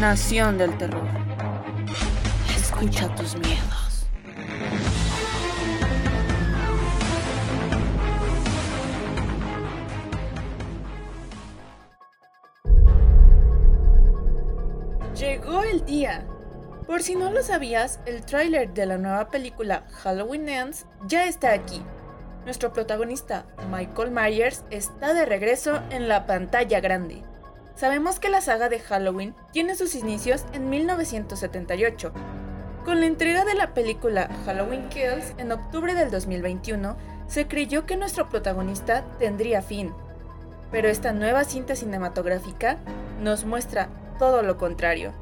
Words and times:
Nación 0.00 0.58
del 0.58 0.76
Terror. 0.78 1.06
Escucha 2.56 3.14
tus 3.14 3.36
miedos. 3.36 4.06
Llegó 15.16 15.62
el 15.62 15.84
día. 15.84 16.26
Por 16.86 17.02
si 17.02 17.14
no 17.14 17.30
lo 17.30 17.42
sabías, 17.42 18.00
el 18.06 18.24
tráiler 18.24 18.74
de 18.74 18.86
la 18.86 18.98
nueva 18.98 19.28
película 19.28 19.86
Halloween 20.02 20.48
Ends 20.48 20.86
ya 21.06 21.26
está 21.26 21.52
aquí. 21.52 21.80
Nuestro 22.44 22.72
protagonista, 22.72 23.44
Michael 23.70 24.10
Myers, 24.10 24.64
está 24.70 25.14
de 25.14 25.24
regreso 25.24 25.80
en 25.90 26.08
la 26.08 26.26
pantalla 26.26 26.80
grande. 26.80 27.22
Sabemos 27.76 28.18
que 28.18 28.30
la 28.30 28.40
saga 28.40 28.68
de 28.68 28.80
Halloween 28.80 29.34
tiene 29.52 29.76
sus 29.76 29.94
inicios 29.94 30.44
en 30.52 30.68
1978. 30.68 32.12
Con 32.84 33.00
la 33.00 33.06
entrega 33.06 33.44
de 33.44 33.54
la 33.54 33.74
película 33.74 34.28
Halloween 34.44 34.88
Kills 34.88 35.34
en 35.38 35.52
octubre 35.52 35.94
del 35.94 36.10
2021, 36.10 36.96
se 37.28 37.46
creyó 37.46 37.86
que 37.86 37.96
nuestro 37.96 38.28
protagonista 38.28 39.04
tendría 39.20 39.62
fin. 39.62 39.94
Pero 40.72 40.88
esta 40.88 41.12
nueva 41.12 41.44
cinta 41.44 41.76
cinematográfica 41.76 42.78
nos 43.20 43.44
muestra 43.44 43.88
todo 44.18 44.42
lo 44.42 44.58
contrario. 44.58 45.12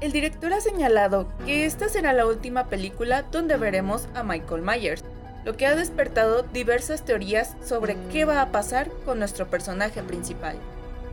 El 0.00 0.10
director 0.10 0.52
ha 0.52 0.60
señalado 0.60 1.28
que 1.46 1.64
esta 1.64 1.88
será 1.88 2.12
la 2.12 2.26
última 2.26 2.66
película 2.66 3.22
donde 3.22 3.56
veremos 3.56 4.08
a 4.14 4.24
Michael 4.24 4.62
Myers, 4.62 5.04
lo 5.46 5.56
que 5.56 5.68
ha 5.68 5.76
despertado 5.76 6.42
diversas 6.42 7.04
teorías 7.04 7.54
sobre 7.64 7.96
qué 8.10 8.24
va 8.24 8.42
a 8.42 8.50
pasar 8.50 8.90
con 9.04 9.20
nuestro 9.20 9.46
personaje 9.46 10.02
principal. 10.02 10.56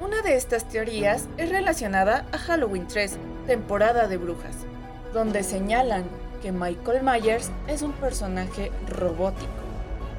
Una 0.01 0.23
de 0.23 0.35
estas 0.35 0.67
teorías 0.67 1.27
es 1.37 1.49
relacionada 1.49 2.25
a 2.31 2.39
Halloween 2.39 2.88
3, 2.88 3.16
temporada 3.45 4.08
de 4.08 4.17
brujas, 4.17 4.55
donde 5.13 5.43
señalan 5.43 6.05
que 6.41 6.52
Michael 6.52 7.03
Myers 7.03 7.52
es 7.67 7.83
un 7.83 7.91
personaje 7.91 8.71
robótico, 8.89 9.52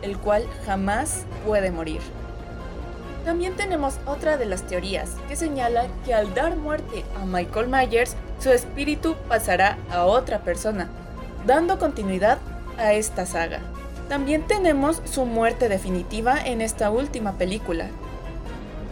el 0.01 0.17
cual 0.17 0.47
jamás 0.65 1.25
puede 1.45 1.73
morir. 1.73 2.01
También 3.25 3.57
tenemos 3.57 3.99
otra 4.07 4.37
de 4.37 4.47
las 4.47 4.63
teorías 4.63 5.11
que 5.27 5.35
señala 5.35 5.89
que 6.05 6.15
al 6.15 6.33
dar 6.35 6.55
muerte 6.55 7.05
a 7.21 7.27
Michael 7.27 7.67
Myers, 7.67 8.15
su 8.39 8.51
espíritu 8.51 9.17
pasará 9.29 9.77
a 9.91 10.05
otra 10.05 10.43
persona, 10.43 10.89
dando 11.47 11.81
continuidad 11.81 12.39
a 12.79 12.93
esta 12.93 13.27
saga. 13.27 13.61
También 14.09 14.47
tenemos 14.47 15.01
su 15.05 15.25
muerte 15.25 15.69
definitiva 15.69 16.39
en 16.45 16.61
esta 16.61 16.91
última 16.91 17.33
película, 17.33 17.89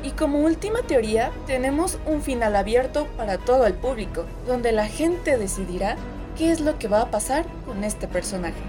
y 0.05 0.11
como 0.11 0.41
última 0.41 0.83
teoría, 0.83 1.31
tenemos 1.47 1.99
un 2.07 2.23
final 2.23 2.57
abierto 2.57 3.07
para 3.17 3.39
todo 3.39 3.67
el 3.67 3.75
público, 3.75 4.25
donde 4.47 4.73
la 4.73 4.87
gente 4.87 5.39
decidirá 5.39 5.97
qué 6.37 6.51
es 6.51 6.61
lo 6.61 6.77
que 6.79 6.89
va 6.89 7.03
a 7.03 7.11
pasar 7.11 7.45
con 7.67 7.85
este 7.85 8.09
personaje. 8.09 8.61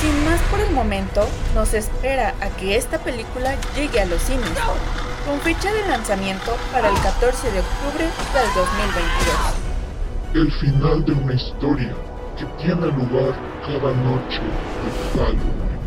Sin 0.00 0.24
más 0.24 0.40
por 0.50 0.60
el 0.60 0.70
momento, 0.70 1.28
nos 1.54 1.74
espera 1.74 2.34
a 2.40 2.48
que 2.56 2.76
esta 2.76 2.98
película 2.98 3.54
llegue 3.76 4.00
a 4.00 4.06
los 4.06 4.22
cines, 4.22 4.48
con 5.26 5.38
fecha 5.40 5.70
de 5.70 5.86
lanzamiento 5.86 6.56
para 6.72 6.88
el 6.88 6.94
14 7.02 7.50
de 7.52 7.60
octubre 7.60 8.04
del 8.32 8.54
2022. 8.54 9.36
El 10.32 10.52
final 10.52 11.04
de 11.04 11.12
una 11.12 11.34
historia 11.34 11.94
que 12.40 12.46
tiene 12.62 12.86
lugar 12.86 13.34
cada 13.66 13.92
noche 13.92 14.40
de 14.40 15.18
Halloween. 15.18 15.79